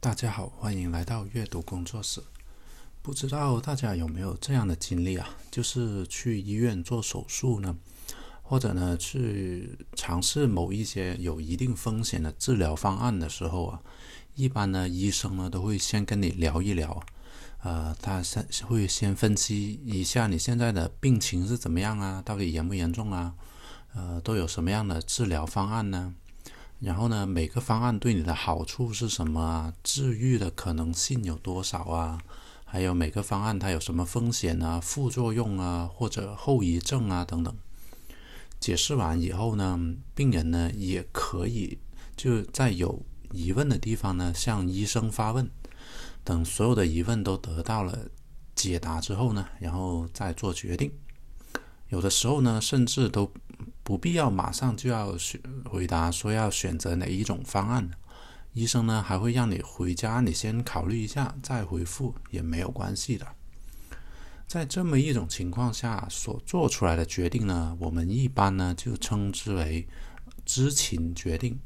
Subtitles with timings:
[0.00, 2.22] 大家好，欢迎来到阅读工作室。
[3.02, 5.28] 不知道大家有没有这样的经历啊？
[5.50, 7.76] 就是去医院做手术呢，
[8.40, 13.82] 或者呢去尝试某一些有一定风险的治疗方案的时候啊，
[14.36, 17.02] 一般呢医生呢都会先跟你聊一聊，
[17.64, 23.34] 呃，他先会先分析一下你现在的病情是怎么样啊，到底严不严重啊？
[23.94, 26.14] 呃，都有什么样的治疗方案呢？
[26.80, 29.74] 然后呢，每个方案对你的好处是什么啊？
[29.82, 32.20] 治愈的可能性有多少啊？
[32.64, 37.52] 还有每个方案它有什么风险啊、副作用啊，或者后遗症啊等等。
[38.60, 39.76] 解释完以后呢，
[40.14, 41.78] 病人呢也可以
[42.16, 43.02] 就在有
[43.32, 45.50] 疑问的地方呢向医生发问。
[46.22, 47.98] 等所有的疑问都得到了
[48.54, 50.92] 解答之后呢，然后再做决定。
[51.88, 53.28] 有的时候呢，甚至都。
[53.88, 57.90] 不必要马上就要选回答说要选择哪一种方案，
[58.52, 63.26] 医生呢还会让你回家，你先考虑一下再回复也没有关系的。
[64.46, 69.88] 在这么一种情况下所做出来的决定呢，我们一般呢就称之为
[70.44, 71.58] 知情决定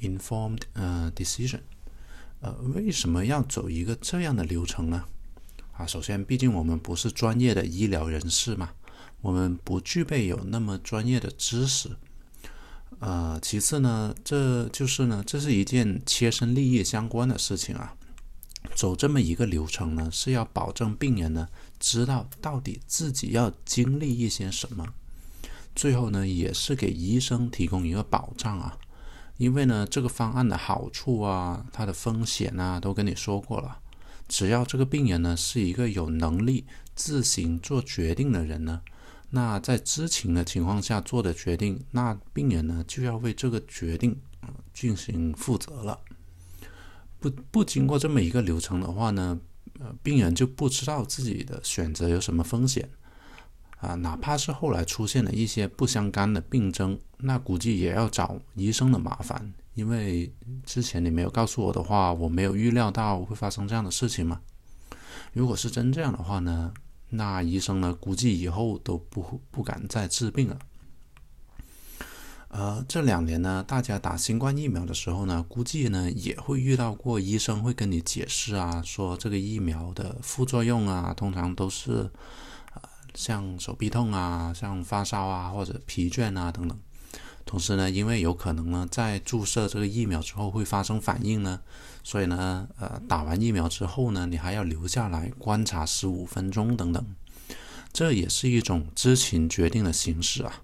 [0.00, 1.62] （informed 呃 decision）。
[2.38, 5.04] 呃，为什么要走一个这样的流程呢？
[5.72, 8.70] 啊，首先，毕竟我们不是专业的医疗人士嘛。
[9.24, 11.88] 我们不具备有那么专业的知识，
[12.98, 17.96] 呃，其次呢，这就是呢，这是一件切身利益相关的事情啊。
[18.74, 21.48] 走这么一个流程呢，是要保证病人呢
[21.80, 24.86] 知道到底自己要经历一些什么，
[25.74, 28.76] 最后呢，也是给医生提供一个保障啊。
[29.38, 33.78] 因为呢，这个方案的好处啊，它的风险啊，都跟你说过了。
[34.28, 38.82] 只要这个病人呢是一个有能力自行做决定的人呢。
[39.34, 44.16] 那在知情的情况下做的决定，那病人呢就要为这个决定
[44.72, 45.98] 进行负责了。
[47.18, 49.40] 不不经过这么一个流程的话呢，
[49.80, 52.88] 呃，病人就不知道自己的选择有什么风险
[53.80, 53.96] 啊。
[53.96, 60.32] 哪怕是后来出现了一些不相干的病症，那估计也要找医生的麻烦，因为
[60.64, 64.40] 之前你没有告诉我的话，我没有预料到会发生这样的事情嘛。
[65.32, 66.72] 如果是真这样的话呢？
[67.10, 67.94] 那医生呢？
[67.94, 70.58] 估计以后都不不敢再治病了。
[72.48, 82.10] 呃，这两年呢，大家打新冠疫苗的时候呢，估计呢也会遇到过医生会跟你解释啊，说这个疫苗的副作用啊，通常都是
[82.74, 82.82] 呃
[83.14, 86.78] 像手臂痛啊，像发烧啊，或者疲倦啊等等。
[87.46, 91.60] 同时呢，因为有可能呢，在注射这个疫苗之后会发生反应呢，
[92.02, 97.04] 所以呢，呃，打完疫苗之后呢，你还要留下来观察十五分钟等等，
[97.92, 100.62] 这也是一种知情决定的形式啊。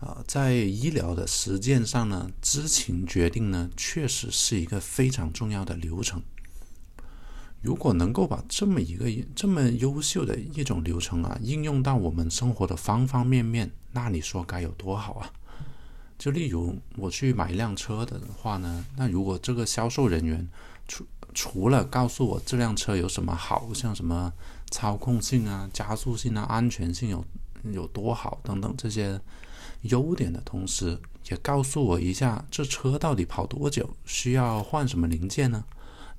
[0.00, 6.22] 呃，在医疗的实践上呢，知情决定呢，确实是一个非常重要的流程。
[7.62, 15.32] 如果能够把这么一个这么优秀的一种流程啊，应用到我们生活的方方面面，那你说该有多好啊！
[16.18, 20.48] 就例如我去买一辆车的话呢，那如果这个销售人员
[20.86, 21.04] 除
[21.34, 24.32] 除了告诉我这辆车有什么好，像什么
[24.70, 27.24] 操控性啊、加速性啊、安全性有
[27.72, 29.20] 有多好等等这些
[29.82, 30.98] 优点的同时，
[31.28, 35.64] 也告诉我一下这车到底跑多久，需要换什么零件呢？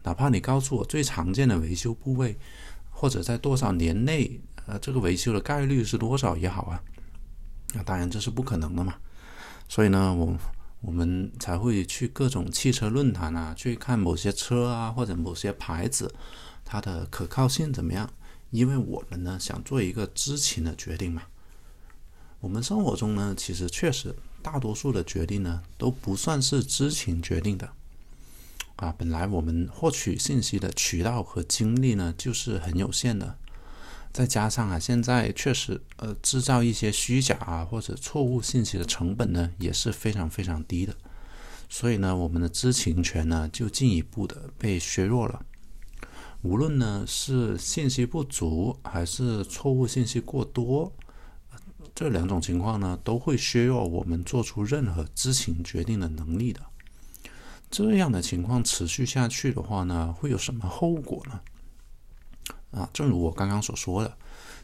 [0.03, 2.37] 哪怕你告诉我最常见的维修部位，
[2.91, 6.83] 或者在多少年内，呃，这个维修的概率是多少也好啊。
[7.73, 8.95] 那当然这是不可能的嘛。
[9.67, 10.37] 所以呢，我
[10.81, 16.13] 我们才会去各种汽车论坛啊，去看某些车啊或者某些牌子，
[16.63, 18.09] 它的可靠性怎么样？
[18.51, 21.23] 因为我们呢想做一个知情的决定嘛。
[22.39, 27.67] 我们生活中呢，其实确实大多数的决定呢都不算是知情决定的
[28.75, 28.93] 啊。
[28.95, 33.35] 本来我们获取信息的渠道和精力呢就是很有限的。
[34.15, 40.95] 再加上啊，现在确实，呃，制造一些虚假啊或者错误信息的成本呢也是非常非常低的，
[41.67, 45.45] 所以呢，我们的知情权呢就进一步的被削弱了。
[46.43, 50.93] 无论呢是信息不足还是错误信息过多，
[51.93, 56.61] 这两种情况呢都会削弱我们做出任何知情决定的能力的。
[57.69, 61.41] 这样的情况持续下去的话呢，会有什么后果呢？
[62.75, 64.17] 啊，正如我刚刚所说的，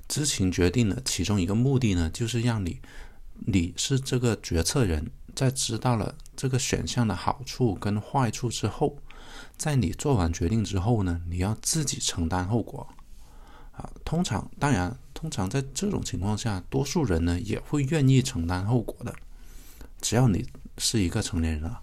[0.08, 2.82] 知情决定的其中一个目的呢，就是让你，
[3.48, 8.98] 你是这个决策人，在知道了这个选项的好处跟坏处之后，
[9.56, 12.88] 在你做完决定之后呢，你要自己承担后果。
[13.72, 19.16] 啊，通常，当然，通常在这种情况下，多数人呢也会愿意承担后果的，
[20.02, 20.46] 只要你
[20.78, 21.82] 是一个成年人啊。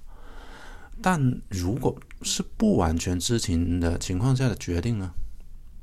[1.01, 5.11] 但如果是不完全知情的情况下的决定呢？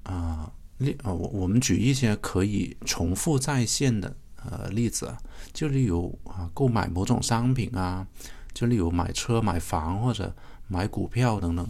[0.05, 5.17] 啊，例啊，我我们举一些可以重复再现的呃例子啊，
[5.53, 8.07] 就例如啊，购买某种商品啊，
[8.53, 10.33] 就例如买车、买房或者
[10.67, 11.67] 买股票等等，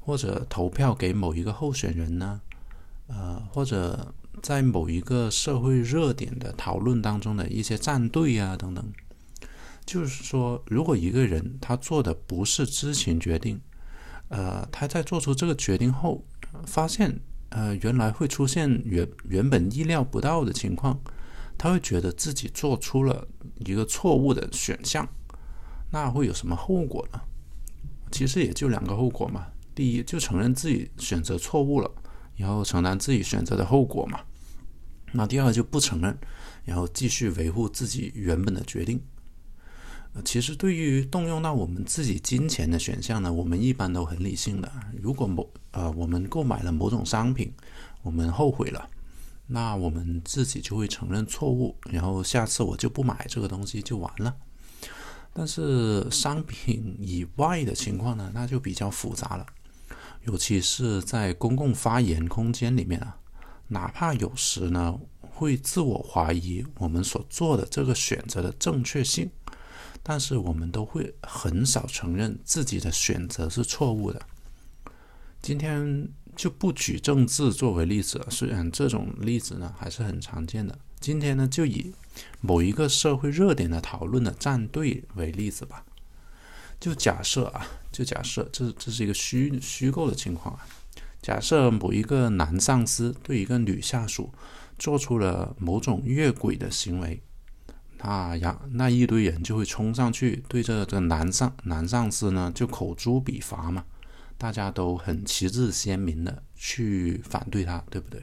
[0.00, 2.40] 或者投票给某一个候选人呢，
[3.08, 8.84] 呃，或者在某一个社会热点的讨论当中的一些站队啊等等。
[9.86, 13.60] 就是说，如果一个人他做的不是知情决定，
[14.28, 16.24] 呃，他在做出这个决定后，
[16.64, 17.20] 发现
[17.54, 21.00] 呃原来会出现原原本意料不到的情况，
[21.56, 23.26] 他会觉得自己做出了
[23.64, 25.08] 一个错误的选项，
[25.92, 27.20] 那会有什么后果呢？
[28.10, 29.46] 其实也就两个后果嘛。
[29.72, 31.90] 第一，就承认自己选择错误了，
[32.36, 34.20] 然后承担自己选择的后果嘛。
[35.12, 36.18] 那第二就不承认，
[36.64, 39.00] 然后继续维护自己原本的决定。
[40.22, 44.70] 其实，对于动用到我们自己金钱的选项呢，我们一般都很理性的。
[45.02, 47.52] 如果某呃，我们购买了某种商品，
[48.02, 48.88] 我们后悔了，
[49.48, 54.36] 那我们自己就会承认错误，然后下次我就不买这个东西就完了。
[55.32, 59.44] 但是商品以外的情况呢，那就比较复杂了，
[60.26, 63.16] 尤其是在公共发言空间里面啊，
[63.66, 69.28] 哪怕有时呢会自我怀疑我们所做的这个选择的正确性。
[70.06, 74.20] 但是我们都会很少承认自己的选择是错误的。
[75.40, 80.78] 今天就不举政治作为例子，虽然这种例子呢还是很常见的。
[81.00, 81.92] 今天呢就以
[82.42, 85.84] 某一个社会热点的讨论的站队为例子吧。
[86.78, 90.66] 就假设啊，就假设这这是一个虚虚构的情况啊。
[91.22, 94.30] 假设某一个男上司对一个女下属
[94.78, 97.22] 做出了某种越轨的行为。
[98.04, 103.82] 啊，然那一堆人就会冲上去，对着这个男上男上司呢就口诛笔伐嘛，
[104.36, 108.22] 大家都很旗帜鲜明的去反对他，对不对？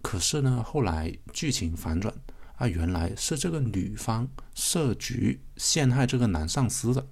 [0.00, 2.14] 可是呢，后来剧情反转
[2.54, 7.04] 啊，原来是这个女方设局陷害这个男上司的，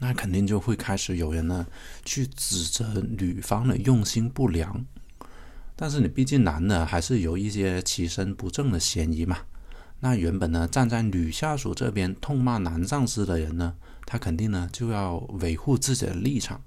[0.00, 1.66] 那肯定就会开始有人呢
[2.04, 4.84] 去指责女方的用心不良，
[5.74, 9.38] 但是你毕竟男的还是有一些其身不正的嫌疑嘛。
[10.00, 13.74] 那原本呢，站在女下属这边痛骂男上司的人呢，
[14.06, 16.62] 他肯定呢就要维护自己的立场，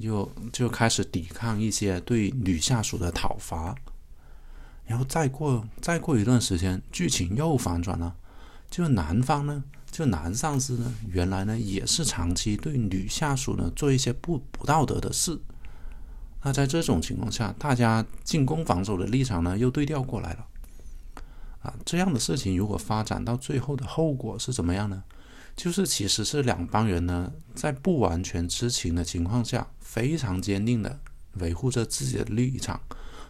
[0.00, 3.72] 就就开始抵抗一些对女下属的讨伐，
[4.84, 8.16] 然后再过再过一段时间，剧情又反转了，
[8.68, 15.38] 就男方呢，就男上司呢，原来呢也是长期对女下属呢做一些不不道德的事，
[16.42, 20.44] 那在这种情况下，大家进攻防守的立场呢又对调过来了。
[21.66, 25.02] 啊，这样的事情如果发展到最后的后果是怎么样呢？
[25.56, 31.00] 就是其实是两帮人呢，在不完全知情的情况下，非常坚定的
[31.40, 32.80] 维护着自己的立场，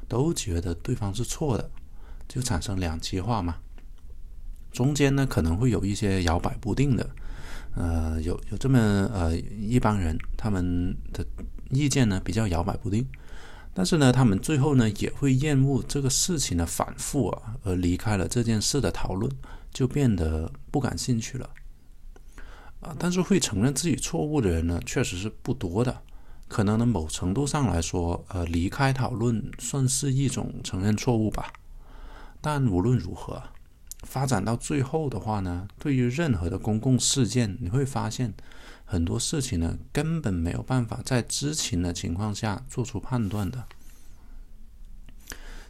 [0.06, 1.70] 都觉得对方是错的，
[2.28, 3.56] 就产生两极化嘛。
[4.70, 7.08] 中间呢可能会有一些摇摆不定的，
[7.74, 8.78] 呃，有有这么
[9.14, 11.24] 呃一帮人，他们的
[11.70, 13.06] 意见呢比较摇摆不定。
[13.78, 19.30] 但是呢，他们最后呢也会厌恶这个事情的反复啊，而离开了这件事的讨论，
[19.70, 21.50] 就变得不感兴趣了。
[22.80, 26.00] 啊，但是会承认自己错误的人呢，确实是不多的。
[26.48, 31.52] 可能呢，某程度上来说，呃，离开讨论算是一种承认错误吧。
[32.40, 33.42] 但无论如何，
[34.04, 38.32] 发展到最后的话呢，对于任何的公共事件，你会发现。
[38.88, 43.64] 很多事情呢，根本没有办法在知情的情况下做出判断的。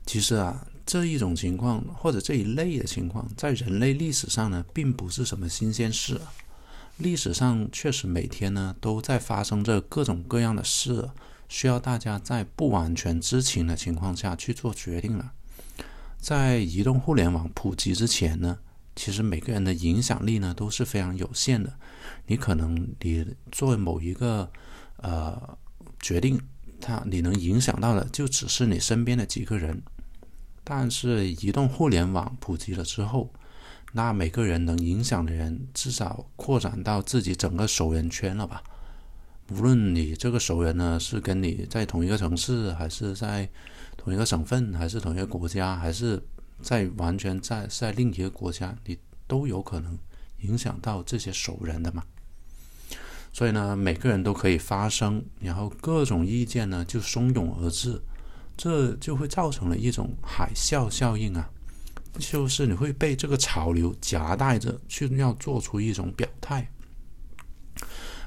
[0.04, 6.20] 其实啊，这一种情况或者这一类的情况，在人类历史上呢，并不是什么新鲜事。
[6.99, 11.11] 历史上确实每天呢都在发生着各种各样的事，
[11.49, 15.32] 需要大家在不完全知情的情况下去做决定了。
[16.18, 18.58] 在移动互联网普及之前呢，
[18.96, 21.72] 其实每个人的影响力呢都是非常有限的。
[22.26, 24.50] 你可能你做某一个
[24.96, 25.56] 呃
[26.00, 26.40] 决定，
[26.80, 29.80] 它你能影响到的就只是你身边的几个人，
[30.64, 33.32] 但是移动互联网普及了之后，
[33.92, 38.62] 那每个人能影响的人至少扩展到自己整个熟人圈了吧？
[39.50, 43.48] 无论你这个熟人呢是跟你在同一个城市，还是在
[43.96, 46.20] 同一个省份，还是同一个国家，还是
[46.62, 49.98] 在完全在在另一个国家，你都有可能
[50.38, 52.02] 影响到这些熟人的嘛？
[53.32, 58.00] 所以呢，每个人都可以发声，然后各种意见呢就汹涌而至，
[58.56, 61.50] 这就会造成了一种海啸效应啊，
[62.18, 66.66] 就是你会被这个潮流夹带着去要做出一种表态。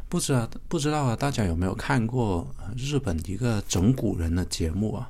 [0.08, 5.10] 不知道不知道啊，大家有没有看过日本一个整蛊人的节目啊？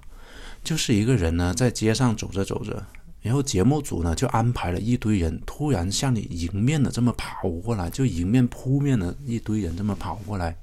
[0.64, 2.86] 就是一个人呢在街上走着走着，
[3.22, 10.56] 然后节目组呢就安排了一堆人突然向你迎面的这么跑过来，就迎面扑面的一堆人这么跑过来。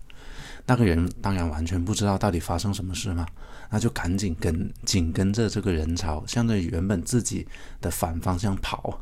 [0.69, 3.25] 那个人当然完全不知道到底发生什么事嘛，
[3.71, 7.47] 那就赶紧跟紧跟着这个人潮，向着原本自己
[7.81, 9.01] 的反方向跑。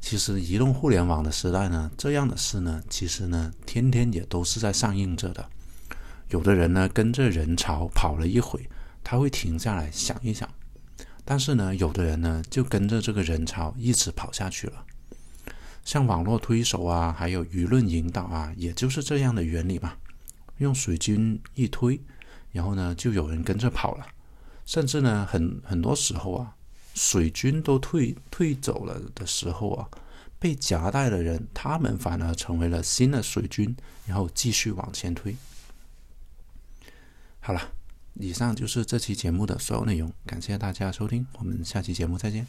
[0.00, 5.44] 其实移动互联网的时代呢，这样的事呢，其实呢，天天也都是在上映着的。
[6.30, 8.66] 有的人呢，跟着人潮跑了一会，
[9.02, 10.48] 他会停下来想一想；
[11.30, 14.82] 但是呢，有的人呢，就跟着这个人潮一直跑下去了。
[15.84, 19.92] 像网络推手啊，还有舆论引导啊，也就是这样的原理嘛。
[20.56, 22.00] 用水军一推，
[22.50, 24.06] 然后呢，就有人跟着跑了，
[24.64, 26.54] 甚至呢，很很多时候啊。
[26.94, 29.86] 水军都退退走了的时候啊，
[30.38, 35.36] 被夹带的人，他们反而成为了新的水军，然后继续往前推。
[37.38, 37.70] 好了，
[38.14, 42.46] 以上就是这期节目的所有内容，感谢大家收听，我们下期节目再见。